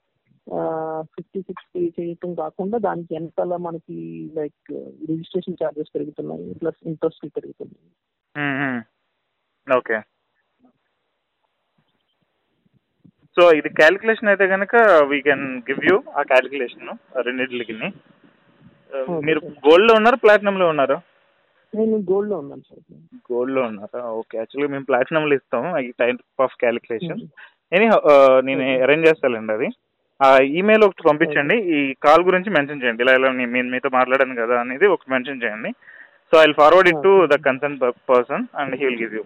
ఫిఫ్టీ 1.03 1.41
సిక్స్ 1.43 1.69
పే 1.77 1.81
చేయటం 2.01 2.35
కాకుండా 2.35 2.79
దానికి 2.79 3.15
వెనకాల 3.15 3.57
మనకి 3.57 3.97
లైక్ 4.35 4.73
రిజిస్ట్రేషన్ 5.09 5.57
ఛార్జెస్ 5.65 5.95
పెరుగుతున్నాయి 5.95 6.55
ప్లస్ 6.55 6.81
ఇంట్రెస్ట్ 6.87 7.37
పెరుగుతుంది. 7.37 7.79
ఓకే. 9.77 9.99
సో 13.37 13.45
ఇది 13.59 13.69
క్యాలిక్యులేషన్ 13.81 14.31
అయితే 14.33 14.45
కనుక 14.55 14.75
we 15.11 15.19
can 15.27 15.47
give 15.69 15.83
you 15.89 15.97
a 16.19 16.23
calculation 16.33 16.91
రెండింటికి 17.27 17.75
మీరు 19.27 19.41
గోల్డ్లో 19.67 19.93
ఉన్నారు 19.99 20.17
ప్లాటినంలో 20.23 20.67
ఉన్నారా? 20.73 20.97
నేను 21.73 21.97
గోల్డ్లో 22.11 22.37
ఉన్నాను 22.43 22.63
సార్. 22.69 22.83
గోల్డ్లో 23.31 23.63
ఉన్నారా? 23.71 24.01
ఓకే 24.21 24.35
యాక్చువల్గా 24.41 24.71
మేము 24.75 24.87
ప్లాటినంలో 24.91 25.35
ఇస్తాము 25.41 25.71
ఈ 25.87 25.91
టైప్ 26.03 26.43
ఆఫ్ 26.45 26.55
క్యాలిక్యులేషన్ 26.63 27.21
ఎనీ 27.77 27.87
నేను 28.49 28.65
అరేంజ్ 28.85 29.09
చేస్తానండి 29.09 29.55
అది. 29.57 29.69
ఆ 30.21 30.29
ఈమెయిల్ 30.59 30.85
ఒకటి 30.87 31.09
పంపించండి 31.09 31.57
ఈ 31.77 31.79
కాల్ 32.07 32.23
గురించి 32.29 32.51
మెన్షన్ 32.57 32.83
చేయండి. 32.83 33.03
ఇలా 33.05 33.15
ఇలా 33.19 33.31
నేను 33.41 33.69
మీతో 33.75 33.91
మాట్లాడాను 33.99 34.37
కదా 34.43 34.57
అనేది 34.65 34.87
ఒకటి 34.95 35.13
మెన్షన్ 35.15 35.43
చేయండి. 35.45 35.73
So 36.31 36.37
I 36.45 36.47
forward 36.61 36.91
it 36.93 37.03
to 37.09 37.13
the 37.33 37.39
concern 37.49 37.77
person 38.13 38.47
and 38.63 38.77
he 38.81 38.85
will 38.89 39.03
give 39.03 39.17
you 39.19 39.25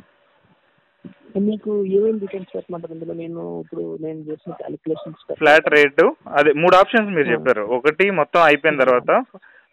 మీకు 1.48 1.70
ఏమేమి 1.96 2.18
డీటెయిల్స్ 2.22 2.52
పెట్టమంటారు 2.56 2.92
ఇందులో 2.96 3.14
నేను 3.22 3.40
ఇప్పుడు 3.62 3.84
నేను 4.04 4.20
చేసిన 4.28 4.52
క్యాలిక్యులేషన్స్ 4.60 5.22
ఫ్లాట్ 5.40 5.68
రేటు 5.76 6.04
అదే 6.38 6.50
మూడు 6.62 6.74
ఆప్షన్స్ 6.80 7.10
మీరు 7.16 7.28
చెప్పారు. 7.34 7.62
ఒకటి 7.76 8.06
మొత్తం 8.20 8.40
అయిపోయిన 8.48 8.82
తర్వాత 8.82 9.10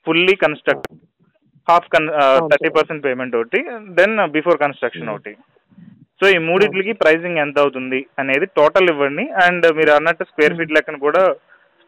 ఫుల్లీ 0.07 0.35
కన్స్ట్రక్ట్ 0.45 0.87
హాఫ్ 1.67 1.87
కన్ 1.95 2.07
థర్టీ. 2.51 2.69
పర్సెంట్ 2.77 3.05
పేమెంట్ 3.05 3.37
ఒకటి 3.41 3.61
దెన్ 3.99 4.15
బిఫోర్ 4.37 4.59
కన్స్ట్రక్షన్ 4.63 5.11
ఒకటి. 5.13 5.33
సో 6.19 6.25
ఈ 6.35 6.37
మూడిట్లకి 6.49 6.93
ప్రైసింగ్ 7.01 7.41
ఎంత 7.45 7.57
అవుతుంది 7.63 7.99
అనేది 8.21 8.45
టోటల్ 8.59 8.89
ఇవ్వండి. 8.93 9.25
అండ్ 9.45 9.65
మీరు 9.79 9.91
అన్నట్టు 9.97 10.25
స్క్వేర్ 10.29 10.57
ఫీట్ 10.59 10.75
లెక్కన 10.77 10.99
కూడా 11.05 11.23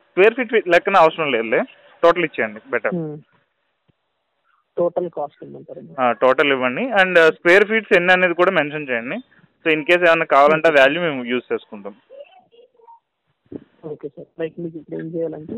స్క్వేర్ 0.10 0.38
ఫీట్ 0.38 0.54
లెక్కన 0.76 1.04
అవసరం 1.06 1.30
లేదులే. 1.36 1.62
టోటల్ 2.04 2.26
ఇచ్చేయండి 2.28 2.62
బెటర్ 2.74 2.96
టోటల్ 4.78 5.10
కాస్ట్ 5.16 5.42
టోటల్ 6.24 6.52
ఇవ్వండి. 6.56 6.84
అండ్ 7.02 7.20
స్క్వేర్ 7.38 7.68
ఫీట్స్ 7.72 7.96
ఎన్ని 7.98 8.12
అనేది 8.16 8.36
కూడా 8.42 8.52
మెన్షన్ 8.60 8.90
చేయండి. 8.92 9.18
సో 9.64 9.68
ఇన్ 9.76 9.86
కేస్ 9.88 10.04
ఏమైనా 10.10 10.28
కావాలంటే 10.36 10.70
వాల్యూ 10.80 11.00
మేము 11.08 11.22
యూజ్ 11.32 11.50
చేసుకుంటాం. 11.52 11.96
ఓకే 13.92 14.08
సార్ 14.16 14.28
లైక్ 14.42 14.56
మీకు 14.64 14.78
ఇప్పుడు 14.80 14.98
ఏం 15.02 15.08
చేయాలంటే 15.14 15.56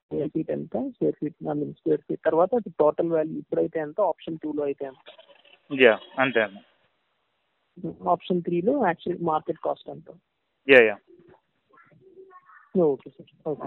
స్క్వేర్ 0.00 0.30
ఫీట్ 0.34 0.50
ఎంత 0.56 0.74
square 0.94 1.16
feet 1.20 1.36
I 1.52 1.54
mean 1.60 1.72
square 1.78 2.02
feet 2.06 2.22
తర్వాత 2.28 2.50
అది 2.60 2.70
టోటల్ 2.82 3.10
వాల్యూ 3.16 3.36
ఇప్పుడైతే 3.42 3.78
ఎంత 3.86 3.98
ఆప్షన్ 4.12 4.40
టూలో 4.44 4.62
అయితే 4.68 4.84
ఎంత? 4.90 5.04
యా 5.70 5.94
అంతే 6.24 6.40
అండి 6.46 6.62
ఆప్షన్ 8.14 8.44
త్రీలో 8.46 8.74
యాక్చువల్ 8.88 9.20
మార్కెట్ 9.30 9.60
కాస్ట్ 9.66 9.90
ఎంత? 9.94 10.08
యా 10.68 10.80
యా 10.88 10.96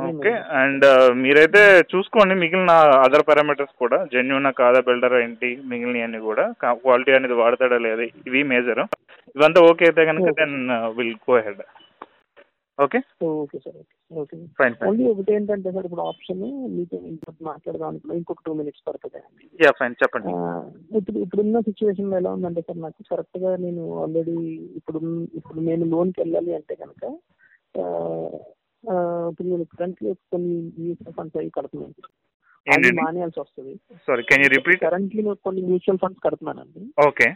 ఓకే 0.10 0.32
అండ్ 0.60 0.86
మీరైతే 1.22 1.62
చూసుకోండి 1.92 2.36
మిగిలిన 2.42 2.74
అదర్ 3.04 3.25
పారామీటర్స్ 3.28 3.75
కూడా. 3.82 3.98
జెన్యున్ 4.13 4.50
కాదా 4.60 4.80
బిల్డర్ 4.88 5.16
ఏంటి 5.22 5.50
మిగిలిన 5.70 6.06
అన్ని 6.06 6.22
కూడా. 6.28 6.46
క్వాలిటీ 6.80 7.13
అనేది 7.16 7.38
వాడతాడా 7.42 7.80
లేదా 7.86 8.06
ఇవి 8.28 8.42
మేజర్ 8.51 8.84
ఇవంతా 9.36 9.62
ఓకే 9.70 9.86
అయితే 9.88 10.04
కనుక 10.10 10.30
then 10.39 10.58
will 10.98 11.16
go 11.25 11.36
head 11.42 11.62
okay 12.78 13.00
okay 13.38 13.58
sir 13.63 13.80
okay 14.12 14.36
fine 14.60 14.75
only 14.88 15.06
ఒకటి 15.10 15.32
ఏంటంటే 15.36 15.70
సార్ 15.74 15.88
ఇప్పుడు 15.88 16.04
ఆప్షన్ 16.06 16.44
మీతో 16.75 16.98
ఇంకొకటి 17.10 17.44
మాట్లాడదాం 17.48 17.96
ఇంకొక 18.18 18.44
టూ 18.46 18.54
మినిట్స్ 18.60 18.84
పడుతుంది 18.86 19.20
యా 19.60 19.72
ఫైన్ 19.80 19.96
చెప్పండి. 20.01 20.32
ఆ, 20.36 20.46
ఇప్పుడు 21.00 21.18
ఇప్పుడున్న 21.24 21.62
సిచ్యువేషన్ 21.68 22.16
ఎలా 22.20 22.32
ఉందంటే 22.38 22.62
సార్ 22.68 22.80
నాకు 22.86 23.04
కరెక్ట్గా 23.12 23.51
నేను 23.66 23.84
ఆల్రెడీ 24.04 24.38
ఇప్పుడు 24.80 25.01
ఇప్పుడు 25.39 25.60
నేను 25.68 25.86
లోన్కి 25.92 26.22
వెళ్ళాలి 26.24 26.54
అంటే 26.60 26.75
కనుక 26.82 27.04
నేను 28.83 29.65
కరెంట్లీ 29.74 30.09
కొన్ని 30.33 30.55
మ్యూచువల్ 30.79 31.15
ఫండ్స్ 31.17 31.38
అవి 31.39 31.55
కడుతున్నాను 31.57 32.09
అది 32.67 32.89
మానేయాల్సి 33.01 33.39
వస్తుంది. 33.41 33.74
Sorry 34.07 34.24
can 34.29 34.43
you 34.43 34.50
repeat 34.55 34.81
currently 34.86 35.21
నేను 35.27 35.39
కొన్ని 35.48 35.62
మ్యూచువల్ 35.69 36.01
ఫండ్స్ 36.03 36.24
కడుతున్నానండి. 36.25 36.81
ఓకే. 37.07 37.27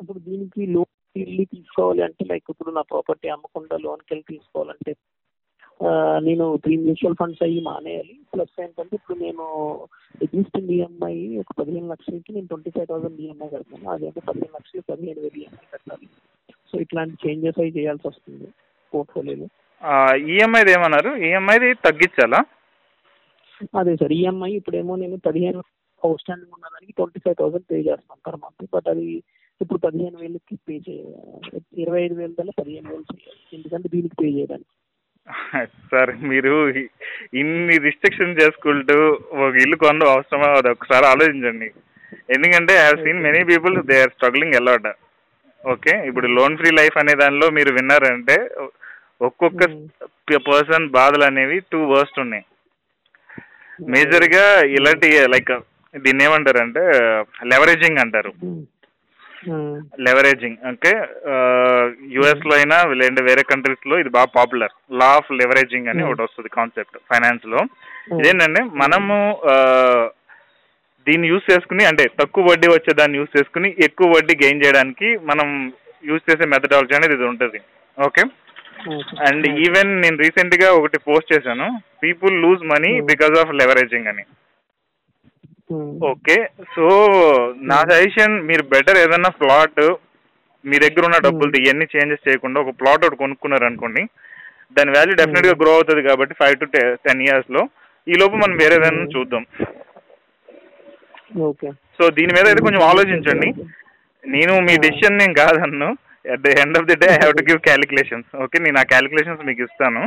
ఇప్పుడు 0.00 0.20
దీనికి 0.28 0.62
లోన్ 0.74 0.92
వెళ్ళి 1.16 1.44
తీసుకోవాలి 1.52 2.02
అంటే 2.06 2.22
లైక్ 2.30 2.48
ఇప్పుడు 2.52 2.70
నా 2.78 2.82
ప్రాపర్టీ 2.92 3.28
అమ్మకుండా 3.34 3.76
లోన్కి 3.84 4.10
వెళ్ళి 4.12 4.26
తీసుకోవాలంటే 4.32 4.92
నేను 6.26 6.44
త్రీ 6.64 6.74
మ్యూచువల్ 6.82 7.16
ఫండ్స్ 7.20 7.42
అయ్యి 7.46 7.60
మానేయాలి. 7.68 8.14
ప్లస్ 8.32 8.54
ఏంటంటే 8.64 8.94
ఇప్పుడు 8.98 9.16
నేను 9.24 9.44
ఎగ్జిస్టింగ్ 10.26 10.70
ఈఎంఐ 10.76 11.16
ఒక 11.42 11.52
పదిహేను 11.58 11.88
లక్షలకి 11.92 12.30
నేను 12.36 12.48
ట్వంటీ 12.52 12.70
ఫైవ్ 12.74 12.88
థౌసండ్ 12.90 13.20
ఈఎంఐ 13.24 13.48
కడతాను 13.54 13.90
అదేంటే 13.94 14.20
పదిహేను 14.28 14.54
లక్షలు 14.58 14.84
పదిహేను 14.90 15.20
వేలు 15.24 15.38
ఈఎంఐ 15.42 15.66
కట్టాలి. 15.74 16.08
సో 16.70 16.74
ఇట్లాంటి 16.84 17.16
చేంజెస్ 17.24 17.60
అవి 17.62 17.74
చేయాల్సి 17.78 18.06
వస్తుంది 18.10 18.48
పోర్ట్ఫోలియోలో 18.92 19.48
ఈఎంఐది 20.32 20.70
ఏమన్నారు? 20.76 21.10
ఈఎంఐది 21.26 21.68
తగ్గించాలా? 21.86 22.40
అదే 23.80 23.92
సార్ 24.00 24.12
ఈఎంఐ 24.18 24.50
ఇప్పుడేమో 24.58 24.94
నేను 25.02 25.16
పదిహేను 25.26 25.60
అవుట్ 26.02 26.20
స్టాండింగ్ 26.22 26.54
ఉన్నదానికి 26.56 26.92
ట్వంటీ 26.98 27.18
ఫైవ్ 27.24 27.36
థౌసండ్ 27.38 27.66
పే 27.70 27.78
చేస్తాను 27.88 28.20
పర్ 28.26 28.38
మంత్ 28.42 28.64
బట్ 28.74 28.88
అది 28.92 29.06
ఇప్పుడు 29.60 29.78
పదిహేను 29.84 30.16
వేలకి 30.22 30.56
పే 30.66 30.74
చేయాలి 30.86 31.60
ఇరవై 31.82 32.00
ఐదు 32.06 32.16
వేల 32.18 32.32
కల్లా 32.38 32.52
పదిహేను 32.58 32.88
వేలు 32.90 33.06
చేయాలి. 33.12 33.40
ఎందుకంటే 33.52 33.88
దీనికి 33.94 34.16
పే 34.20 34.28
చేయడానికి. 34.36 34.70
సార్ 35.90 36.10
మీరు 36.30 36.52
ఇన్ని 37.40 37.76
రిస్ట్రిక్షన్ 37.86 38.36
చేసుకుంటూ 38.40 38.96
ఒక 39.38 39.52
ఇల్లు 39.64 39.76
కొనడం 39.76 40.10
అవసరమా? 40.12 40.48
అది 40.58 40.68
ఒకసారి 40.74 41.06
ఆలోచించండి. 41.06 41.68
ఎందుకంటే 42.34 42.72
I 42.78 42.84
have 42.84 43.00
seen 43.04 43.24
many 43.26 43.40
people 43.50 43.76
they 43.90 43.96
are 44.04 44.14
struggling 44.16 44.58
a lot 44.60 44.88
okay 45.64 45.94
ఇప్పుడు 46.08 46.26
లోన్ 46.36 46.56
ఫ్రీ 46.60 46.70
లైఫ్ 46.78 46.96
అనే 47.02 47.14
దానిలో 47.22 47.46
మీరు 47.56 47.70
విన్నారంటే 47.78 48.36
ఒక్కొక్క 49.20 49.64
పర్సన్ 50.48 50.86
బాధలు 50.96 51.24
అనేవి 51.28 51.58
టూ 51.72 51.78
వర్స్ట్ 51.92 52.18
ఉన్నాయి. 52.24 52.44
మేజర్గా 53.92 54.44
ఇలాంటి 54.76 55.08
లైక్ 55.34 55.52
దీన్ని 55.94 56.22
ఏమంటారు 56.26 56.60
అంటే 56.64 56.82
లెవరేజింగ్ 57.52 58.00
అంటారు 58.04 58.32
లెవరేజింగ్ 60.06 60.58
ఓకే? 60.70 60.92
యుఎస్లో 62.14 62.54
అయినా 62.58 62.76
లేదంటే 63.00 63.22
వేరే 63.28 63.42
కంట్రీస్లో 63.50 63.94
ఇది 64.02 64.10
బాగా 64.16 64.28
పాపులర్ 64.36 64.72
లా 65.00 65.08
ఆఫ్ 65.18 65.30
లెవరేజింగ్ 65.40 65.88
అని. 65.90 66.02
ఒకటి 66.08 66.24
వస్తుంది 66.26 66.50
కాన్సెప్ట్ 66.56 66.96
ఫైనాన్స్లో 67.10 67.60
ఇదేంటంటే 68.16 68.62
మనము 68.82 69.16
దీన్ని 71.06 71.26
యూస్ 71.32 71.50
చేసుకుని 71.50 71.84
అంటే 71.90 72.04
తక్కువ 72.20 72.44
వడ్డీ 72.50 72.68
వచ్చే 72.72 72.92
దాన్ని 73.00 73.18
యూస్ 73.20 73.36
చేసుకుని 73.36 73.68
ఎక్కువ 73.86 74.08
వడ్డీ 74.14 74.34
గెయిన్ 74.42 74.62
చేయడానికి 74.64 75.08
మనం 75.30 75.48
యూస్ 76.04 76.26
చేసే 76.28 76.46
మెథడాలజీ 76.54 76.94
అనేది 76.98 77.14
ఇది 77.18 77.26
ఉంటుంది. 77.32 77.58
ఓకే? 77.98 78.22
అండ్ 79.26 79.46
ఈవెన్ 79.64 80.02
నేను 80.02 80.16
రీసెంట్గా 80.16 80.72
ఒకటి 80.72 80.98
పోస్ట్ 80.98 81.32
చేశాను. 81.32 81.82
People 82.02 82.42
lose 82.42 82.64
money 82.72 82.90
Hmm. 82.92 83.06
Because 83.06 83.38
of 83.42 83.54
leveraging 83.54 84.06
అని. 84.06 84.24
ఓకే 86.10 86.36
సో 86.74 86.86
నా 87.70 87.78
సజెషన్ 87.90 88.42
మీరు 88.42 88.62
బెటర్ 88.62 88.96
ఏదైనా 88.96 89.28
ప్లాట్ 89.28 89.80
మీ 90.64 90.78
దగ్గర 90.78 91.04
ఉన్న 91.04 91.18
డబ్బులతో 91.24 91.58
ఇవన్నీ 91.62 91.86
చేంజెస్ 91.96 92.28
చేయకుండా 92.28 92.60
ఒక 92.60 92.74
ప్లాట్ 92.80 93.04
ఒకటి 93.04 93.16
కొనుక్కున్నారు 93.16 93.64
అనుకోండి 93.64 94.02
దాని 94.78 94.90
వాల్యూ 94.90 95.14
డెఫినెట్గా 95.14 95.54
గ్రో 95.62 95.74
అవుతుంది 95.74 96.02
కాబట్టి 96.02 96.34
ఫైవ్ 96.34 96.56
టు 96.60 96.64
టెన్ 97.06 97.22
ఇయర్స్లో 97.22 97.68
ఈ 98.08 98.12
లోపు 98.12 98.36
మనం 98.36 98.56
వేరే 98.56 98.74
ఏదైనా 98.74 99.02
Hmm. 99.02 99.14
చూద్దాం. 99.16 99.44
ఓకే 101.42 101.70
సో 101.96 102.10
దీని 102.10 102.32
మీద 102.32 102.46
అయితే 102.46 102.62
కొంచెం 102.62 102.82
ఆలోచించండి. 102.82 103.48
నేను 104.24 104.52
మీ. 104.60 104.76
డెసిషన్ 104.76 105.18
నేను 105.18 105.34
కాదన్ను. 105.34 105.88
At 106.34 106.42
the 106.46 106.52
end 106.62 106.78
of 106.80 106.88
the 106.90 106.96
day 107.02 107.08
I 107.14 107.18
have 107.22 107.34
to 107.38 107.44
give 107.48 107.60
calculations 107.68 108.30
okay 108.44 108.58
నేను 108.66 108.78
ఆ 108.82 108.84
క్యాలిక్యులేషన్స్ 108.92 109.42
మీకు 109.48 109.62
ఇస్తాను. 109.66 110.02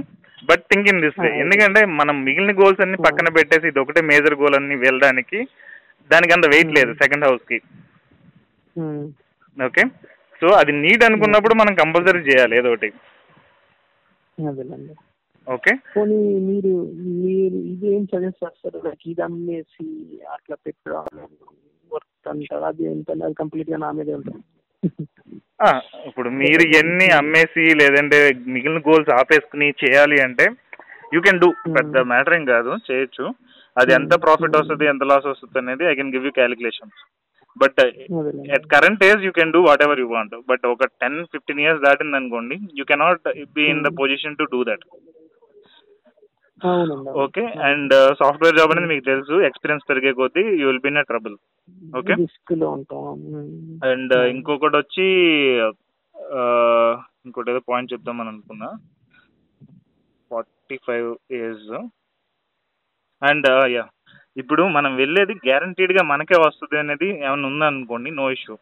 But 0.50 0.64
think 0.72 0.90
in 0.92 1.02
this 1.06 1.20
way. 1.24 1.30
ఎందుకంటే 1.44 1.82
మనం 2.00 2.16
మిగిలిన 2.28 2.54
గోల్స్ 2.62 2.82
అన్ని. 2.86 2.98
పక్కన 3.08 3.30
పెట్టేసి 3.38 3.68
ఇది 3.72 3.82
ఒకటే 3.84 4.02
మేజర్ 4.12 4.40
గోల్ 4.42 4.58
అన్ని 4.60 4.78
వెళ్ళడానికి 4.86 5.40
దానికి 6.12 6.34
అంత 6.36 6.46
వెయిట్ 6.54 6.70
Hmm. 6.70 6.78
లేదు 6.80 6.92
సెకండ్ 7.02 7.26
హౌస్కి. 7.28 7.60
ఓకే 9.58 9.84
సో 10.42 10.48
అది 10.60 10.72
నీడ్ 10.84 11.04
అనుకున్నప్పుడు 11.08 11.56
మనం 11.62 11.74
కంపల్సరీ 11.82 12.22
చేయాలి 12.30 12.54
ఏదో 12.60 12.70
ఒకటి 12.76 12.90
ఓకే 15.48 15.72
పోనీ 15.94 16.18
మీరు 16.48 16.72
మీరు 17.24 17.58
ఇది 17.72 17.90
సజెస్ట్ 18.12 18.44
చేస్తారు? 18.44 18.78
లైక్ 18.86 19.04
ఇది 19.12 19.22
అమ్మేసి 19.28 19.86
అట్లా 20.36 20.56
పెట్టడం 20.66 21.06
వర్క్ 21.92 22.30
అంటారు? 22.34 22.64
అది 22.70 22.84
ఎంత 22.94 23.10
అది 23.28 23.36
కంప్లీట్గా 23.42 23.78
నా 23.84 23.90
మీదే 23.98 24.14
ఉంటుంది? 24.20 24.42
ఇప్పుడు 26.08 26.30
మీరు 26.40 26.64
ఎన్ని 26.80 27.08
అమ్మేసి 27.18 27.64
లేదంటే 27.80 28.18
మిగిలిన 28.54 28.82
గోల్స్ 28.86 29.10
ఆపేసుకుని 29.18 29.68
చేయాలి 29.82 30.18
అంటే 30.26 30.46
యూ 31.14 31.20
కెన్ 31.26 31.42
డూ 31.42 31.50
Hmm. 31.58 31.74
పెద్ద 31.78 32.04
మ్యాటర్ 32.12 32.36
ఏం 32.38 32.44
కాదు 32.52 32.72
చేయొచ్చు 32.88 33.26
అది 33.78 33.92
ఎంత 33.98 34.14
Hmm. 34.14 34.24
ప్రాఫిట్ 34.26 34.56
వస్తుంది 34.60 34.86
ఎంత 34.92 35.04
లాస్ 35.10 35.28
వస్తుంది 35.32 35.60
అనేది 35.64 35.86
I 35.90 35.96
can 36.00 36.14
give 36.16 36.28
you 36.28 36.34
calculations 36.40 37.00
but. 37.58 37.80
At 38.56 38.66
current 38.74 39.04
age 39.06 39.24
you 39.28 39.32
can 39.38 39.54
do 39.54 39.62
whatever 39.86 40.02
you 40.02 40.08
want 40.10 40.36
but 40.50 40.66
ఒక 40.68 40.88
టెన్ 41.02 41.20
ఫిఫ్టీన్ 41.34 41.62
ఇయర్స్ 41.64 41.82
దాటింది 41.86 42.18
అనుకోండి 42.20 42.58
you 42.80 42.86
cannot 42.92 43.28
be 43.56 43.66
in 43.74 43.84
the 43.84 43.90
Hmm. 43.90 44.00
Position 44.02 44.40
to 44.40 44.48
do 44.54 44.62
that 44.70 44.86
okay 47.24 47.42
and 47.42 47.94
software 48.20 48.58
job 48.58 48.72
అనేది 48.72 48.88
మీకు 48.88 49.06
తెలుసు 49.06 49.42
experience 49.42 49.88
పెరిగే 49.90 50.12
కొద్దీ 50.14 50.40
you 50.40 50.68
will 50.68 50.80
be 50.80 50.88
in 50.88 51.04
trouble. 51.04 51.38
ఉంటాం 52.74 53.04
and 53.92 54.14
ఇంకొకటి 54.30 54.78
వచ్చి 54.78 55.08
ఆ, 56.16 56.42
ఇంకోటి 57.26 57.52
ఏదో 57.52 57.60
పాయింట్ 57.60 57.94
చెప్దామని 57.94 58.30
అనుకున్నా. 58.30 58.70
Forty 60.32 60.80
five 60.88 61.16
years. 61.32 61.72
And 63.22 63.48
yeah 63.72 63.86
ఇప్పుడు 64.38 64.64
మనం 64.64 64.96
వెళ్ళేది 64.96 65.34
guaranteed 65.34 65.94
గా 65.98 66.04
మనకే 66.04 66.40
వస్తుంది 66.40 66.80
అనేది 66.80 67.08
ఏమైనా 67.26 67.48
ఉందనుకోండి 67.48 68.12
నో 68.12 68.32
ఇష్యూ. 68.32 68.56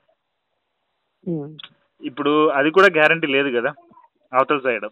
ఇప్పుడు 2.01 2.49
అది 2.49 2.71
కూడా 2.71 2.87
గ్యారంటీ 2.87 3.27
లేదు 3.27 3.49
కదా 3.57 3.71
అవతల 4.33 4.57
సైడ్. 4.57 4.85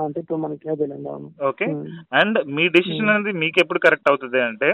అంటే 0.00 0.18
ఇప్పుడు 0.22 0.38
మనకి 0.42 0.70
అదేలేండి 0.72 1.08
అవును 1.12 1.28
ఓకే. 1.48 1.66
అండ్ 2.20 2.38
మీ 2.56 2.64
డెసిషన్ 2.74 3.02
Hmm. 3.02 3.12
అనేది 3.12 3.32
మీకు 3.42 3.58
ఎప్పుడు 3.62 3.80
కరెక్ట్ 3.84 4.10
అవుతుంది 4.10 4.40
అంటే 4.46 4.68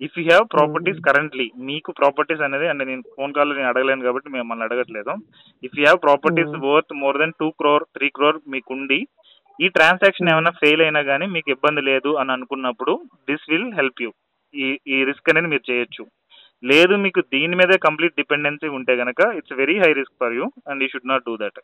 if 0.00 0.16
you 0.18 0.24
have 0.24 0.44
properties 0.54 0.98
Hmm. 0.98 1.06
Currently 1.08 1.46
మీకు 1.68 1.90
ప్రాపర్టీస్ 1.98 2.44
అనేది 2.46 2.66
అంటే 2.68 2.84
నేను 2.84 3.02
ఫోన్ 3.16 3.34
కాల్ 3.36 3.52
నేను 3.52 3.70
అడగలేను 3.70 4.06
కాబట్టి 4.06 4.30
మిమ్మల్ని 4.36 4.66
అడగట్లేదు. 4.66 5.14
If 5.62 5.76
you 5.78 5.84
have 5.84 6.00
properties 6.06 6.52
Hmm. 6.52 6.64
Worth 6.66 6.94
more 7.02 7.20
than 7.22 7.36
two 7.40 7.50
crore 7.60 7.86
three 7.96 8.08
crore 8.10 8.40
మీకుండి 8.54 9.00
ఈ 9.58 9.68
ట్రాన్సాక్షన్ 9.74 10.30
ఏమైనా 10.32 10.52
ఫెయిల్ 10.60 10.82
అయినా 10.84 11.02
కానీ 11.08 11.26
మీకు 11.32 11.48
ఇబ్బంది 11.54 11.82
లేదు 11.88 12.10
అని 12.20 12.32
అనుకున్నప్పుడు 12.32 12.92
దిస్ 13.28 13.46
విల్ 13.50 13.70
హెల్ప్ 13.78 14.02
యూ 14.04 14.10
ఈ 14.54 14.66
ఈ 14.88 14.98
రిస్క్ 15.08 15.30
అనేది 15.30 15.50
మీరు 15.50 15.64
చేయొచ్చు. 15.68 16.02
లేదు 16.62 16.94
మీకు 17.04 17.20
దీని 17.32 17.54
మీదే 17.58 17.76
కంప్లీట్ 17.84 18.18
డిపెండెన్సీ 18.18 18.68
ఉంటే 18.76 18.94
కనుక 19.00 19.20
it's 19.38 19.54
very 19.60 19.76
high 19.80 19.88
risk 19.98 20.16
for 20.20 20.34
you 20.36 20.44
and 20.68 20.82
you 20.84 20.88
should 20.92 21.08
not 21.10 21.24
do 21.26 21.34
that 21.40 21.58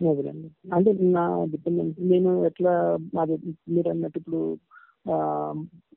um. 0.00 0.08
అదేనండి 0.10 0.48
అంటే 0.76 0.90
నా 1.12 1.24
డిపెండెన్స్ 1.52 1.98
నేను 2.10 2.30
ఎట్లా 2.44 2.72
అది 3.22 3.36
మీరు 3.68 3.88
అన్నట్టు 3.90 4.18
ఇప్పుడు 4.18 4.40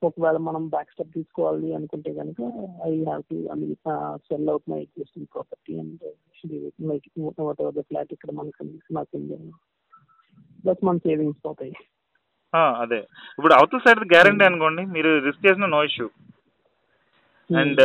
ఒకవేళ 0.01 0.37
మనం 0.39 0.63
బ్యాక్ 0.69 0.91
స్టెప్ 0.91 1.15
తీసుకోవాలి 1.15 1.69
అనుకుంటే 1.73 2.09
కనుక 2.13 2.41
I 2.85 2.91
have 3.01 3.23
to 3.29 3.37
I 3.51 3.57
mean 3.57 3.75
sell 4.27 4.49
out 4.49 4.67
my 4.71 4.79
existing 4.81 5.29
property 5.33 5.73
and 5.79 6.03
like 6.89 7.07
whatever 7.63 7.77
the 7.77 7.83
flat 7.89 8.13
ఇక్కడ 8.13 8.31
మనకు 8.31 8.67
నాకు 8.91 9.17
బట్ 10.63 10.81
మన 10.83 10.97
సేవింగ్స్ 11.05 11.41
పోతాయి 11.45 11.73
అదే. 12.83 12.99
ఇప్పుడు 13.39 13.53
అవతల 13.53 13.79
సైడ్ 13.83 13.99
గ్యారంటీ 14.13 14.43
అనుకోండి 14.45 14.83
మీరు 14.93 15.09
రిస్క్ 15.25 15.45
చేసిన 15.45 15.67
నో 15.67 15.81
ఇష్యూ 15.83 16.07
అండ్ 17.49 17.81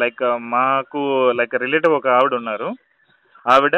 లైక్ 0.00 0.22
మాకు 0.52 1.00
లైక్ 1.38 1.54
రిలేటివ్ 1.62 1.94
ఒక 1.96 2.08
ఆవిడ 2.16 2.34
ఉన్నారు. 2.34 2.68
ఆవిడ 3.46 3.76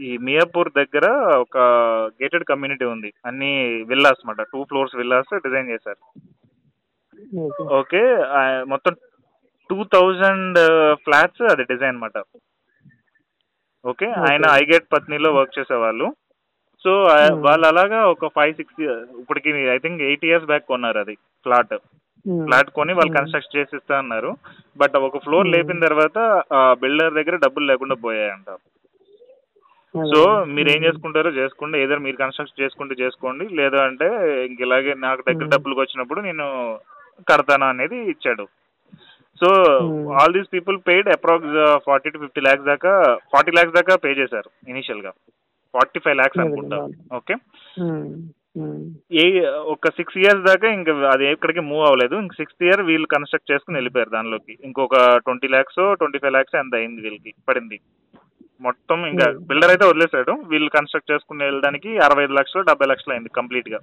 ఈ 0.00 0.18
మియాపూర్ 0.18 0.72
దగ్గర 0.76 1.10
ఒక 1.36 1.58
గేటెడ్ 2.22 2.44
కమ్యూనిటీ 2.44 2.84
ఉంది. 2.84 3.12
అన్ని 3.26 3.82
విల్లాస్ 3.82 4.18
అన్నమాట. 4.18 4.46
టూ 4.52 4.64
ఫ్లోర్స్ 4.64 4.96
విల్లాస్ 4.96 5.36
డిజైన్ 5.36 5.70
చేశారు. 5.70 6.20
ఓకే. 7.62 8.16
మొత్తం 8.64 8.94
టూ 9.70 9.84
థౌజండ్ 9.84 10.58
ఫ్లాట్స్ 10.94 11.42
అది 11.42 11.62
డిజైన్ 11.62 11.88
అన్నమాట. 11.88 12.22
ఓకే 13.86 14.06
ఆయన. 14.06 14.42
ఐగేట్ 14.50 14.84
పత్నిలో 14.92 15.32
వర్క్ 15.32 15.58
చేసేవాళ్ళు. 15.58 16.14
So 16.82 17.04
Hmm. 17.04 17.46
వాళ్ళు 17.46 17.66
అలాగా 17.66 18.06
ఒక 18.06 18.26
ఫైవ్ 18.26 18.54
సిక్స్ 18.54 18.80
ఇప్పటికి 19.20 19.50
I 19.50 19.78
think 19.78 20.02
eight 20.02 20.24
years 20.24 20.46
back 20.46 20.66
కొన్నారు 20.66 20.98
అది 20.98 21.14
ఫ్లాట్ 21.14 21.74
ఫ్లాట్ 22.44 22.70
కొని 22.70 22.92
వాళ్ళు 22.92 23.10
Hmm. 23.10 23.18
కన్స్ట్రక్ట్ 23.18 23.56
చేసి 23.56 23.76
ఇస్తా 23.76 23.98
అన్నారు. 23.98 24.36
బట్ 24.76 24.96
ఒక 24.96 25.18
ఫ్లోర్ 25.18 25.46
Hmm. 25.46 25.56
లేపిన 25.56 25.86
తర్వాత 25.86 26.42
బిల్డర్ 26.80 27.14
దగ్గర 27.14 27.36
డబ్బులు 27.36 27.66
లేకుండా 27.66 27.94
పోయాయంట. 27.94 28.56
సో 30.04 30.44
మీరు 30.44 30.68
ఏం 30.68 30.84
చేసుకుంటారో 30.84 31.30
చేసుకోండి. 31.30 31.78
ఏదో 31.78 31.98
మీరు 31.98 32.16
కన్స్ట్రక్ట్ 32.16 32.60
చేసుకుంటే 32.60 32.94
చేసుకోండి. 33.00 33.48
లేదా 33.48 33.84
అంటే 33.84 34.06
ఇంక 34.46 34.60
ఇలాగే 34.60 34.94
నాకు 34.94 35.22
దగ్గర. 35.28 35.48
డబ్బులకు 35.48 35.80
వచ్చినప్పుడు 35.80 36.20
నేను 36.20 36.78
కడతాను 37.28 37.64
అనేది 37.64 38.10
ఇచ్చాడు. 38.10 38.46
So. 39.44 39.46
All 40.12 40.32
these 40.32 40.52
people 40.52 40.78
paid 40.86 41.08
approx 41.08 41.84
forty 41.86 42.10
to 42.10 42.18
fifty 42.18 42.40
lakhs 42.40 42.64
దాకా 42.64 43.18
ఫార్టీ 43.32 43.52
ల్యాక్స్ 43.52 43.74
దాకా 43.74 43.96
పే 43.96 44.08
చేశారు 44.08 44.70
ఇనిషియల్గా. 44.70 45.10
ఫార్టీ 45.72 46.00
ఫైవ్ 46.00 46.16
ల్యాక్స్ 46.16 46.38
అనుకుంటా. 46.38 46.88
ఓకే? 47.16 47.34
ఏ 49.12 49.46
ఒక 49.46 49.88
సిక్స్ 49.88 50.18
ఇయర్స్ 50.18 50.42
దాకా 50.42 50.68
ఇంకా 50.68 51.10
అది 51.10 51.26
ఎక్కడికి 51.26 51.60
మూవ్ 51.60 51.82
అవ్వలేదు. 51.82 52.14
ఇంక 52.14 52.32
సిక్స్త్ 52.32 52.64
ఇయర్ 52.64 52.80
వీళ్ళు 52.80 53.06
కన్స్ట్రక్ట్ 53.06 53.52
చేసుకుని 53.52 53.76
వెళ్ళిపోయారు 53.76 54.10
దానిలోకి. 54.10 54.58
ఇంకొక 54.64 55.16
twenty 55.16 55.48
lakhs 55.48 55.96
twenty 55.96 56.18
five 56.18 56.32
lakhs 56.32 56.56
ఎంత 56.56 56.74
అయింది 56.74 57.00
వీళ్ళకి 57.00 57.34
పడింది. 57.48 57.80
మొత్తం 58.60 59.06
ఇంకా 59.06 59.26
Hmm. 59.26 59.46
బిల్డర్ 59.46 59.70
అయితే 59.70 59.84
వదిలేశాడు. 59.84 60.32
వీళ్ళు 60.32 60.70
కన్స్ట్రక్ట్ 60.70 61.12
చేసుకుని 61.12 61.44
వెళ్ళడానికి 61.44 61.98
అరవై 61.98 62.24
ఐదు 62.24 62.32
లక్షలు 62.32 62.62
డెబ్బై 62.62 62.86
లక్షలు 62.86 63.12
అయింది 63.12 63.28
కంప్లీట్గా. 63.28 63.78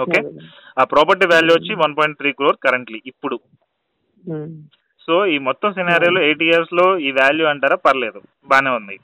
ఓకే 0.00 0.18
అదే. 0.20 0.30
ఆ 0.78 0.84
ప్రాపర్టీ 0.84 1.26
వాల్యూ 1.26 1.54
వచ్చి 1.54 1.74
one 1.74 1.96
point 1.96 2.18
three 2.18 2.32
crore 2.32 2.56
currently 2.56 3.02
ఇప్పుడు. 3.06 3.40
సో 5.06 5.26
ఈ 5.26 5.38
మొత్తం 5.38 5.72
సినారియోలో 5.72 6.20
ఎయిట్ 6.20 6.42
ఇయర్స్లో 6.42 6.98
ఈ 6.98 7.10
వాల్యూ 7.10 7.46
అంటారా? 7.46 7.76
పర్లేదు. 7.76 8.22
బానే 8.48 8.70
ఉంది. 8.70 9.00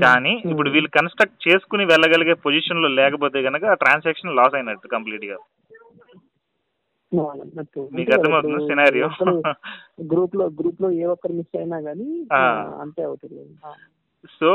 కానీ 0.00 0.40
Hmm. 0.40 0.50
ఇప్పుడు 0.50 0.70
వీళ్ళు 0.70 0.90
కన్స్ట్రక్ట్ 0.90 1.48
చేసుకుని 1.48 1.84
వెళ్ళగలిగే 1.84 2.34
పొజిషన్లో 2.34 2.88
లేకపోతే 2.88 3.42
కనుక 3.42 3.64
ఆ 3.64 3.74
ట్రాన్సాక్షన్ 3.74 4.36
లాస్ 4.36 4.54
అయినట్టు 4.54 4.88
కంప్లీట్గా. 4.88 5.36
మీకు 7.92 8.12
అర్థమవుతుంది 8.12 8.66
సినారియో 8.66 9.08
గ్రూప్లో 10.12 10.44
గ్రూప్లో 10.58 10.90
ఏ 11.00 11.04
ఒక్కరు 11.04 11.32
మిస్ 11.32 11.56
అయినా 11.58 11.76
ఆ. 12.32 12.42
అంతే 12.80 13.02
అవుతుంది. 13.02 13.42
సో 14.40 14.50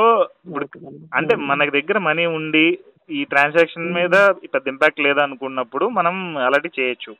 ఇప్పుడు. 0.48 0.66
అంటే 1.14 1.34
ఉమ్, 1.36 1.46
మనకి 1.48 1.72
దగ్గర 1.72 1.98
మనీ 2.00 2.26
ఉండి 2.38 2.66
ఈ 3.10 3.24
ట్రాన్సాక్షన్ 3.24 3.94
మీద 3.94 4.16
పెద్ద 4.54 4.68
ఇంపాక్ట్ 4.68 5.00
లేదా 5.00 5.24
అనుకున్నప్పుడు 5.24 5.86
మనం 5.90 6.16
అలాంటి 6.38 6.72
చేయొచ్చు. 6.80 7.14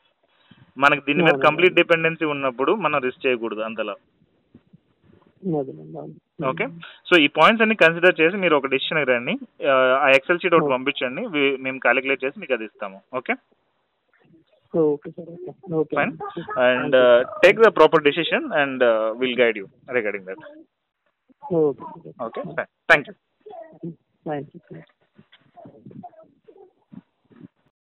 మనకి 0.78 1.02
దీని 1.08 1.24
మీద. 1.24 1.36
కంప్లీట్ 1.40 1.76
డిపెండెన్సీ 1.76 2.26
ఉన్నప్పుడు 2.26 2.72
మనం 2.76 3.00
రిస్క్ 3.02 3.26
చేయకూడదు 3.26 3.62
అంతలా. 3.62 3.96
ఓకే 6.50 6.66
సో 7.10 7.18
ఈ 7.18 7.28
పాయింట్స్ 7.38 7.62
అన్ని 7.62 7.76
కన్సిడర్ 7.76 8.20
చేసి 8.22 8.38
మీరు 8.38 8.56
ఒక 8.56 8.68
డెసిషన్ 8.68 9.08
రండి. 9.10 9.34
ఆ 10.00 10.10
ఎక్సెల్ 10.10 10.40
షీట్ 10.40 10.56
ఒకటి. 10.56 10.74
పంపించండి. 10.74 11.22
మేము 11.58 11.80
క్యాలిక్యులేట్ 11.80 12.24
చేసి 12.24 12.40
మీకు 12.40 12.54
అది 12.54 12.66
ఇస్తాము. 12.66 12.98
Okay 13.16 13.36
Okay. 14.76 15.96
fine. 15.96 16.18
And 16.58 16.94
uh, 16.94 17.24
take 17.44 17.62
the 17.62 17.72
proper 17.72 18.00
decision, 18.00 18.52
and 18.54 18.84
uh, 18.84 19.14
we'll 19.16 19.36
guide 19.36 19.56
you 19.56 19.70
regarding 19.88 20.26
that. 20.26 20.38
Okay. 21.52 21.84
Okay, 22.22 22.42
fine. 22.56 22.68
Thank 22.90 23.08
you. 23.08 23.94
Thank 24.26 24.48
you. 24.54 24.84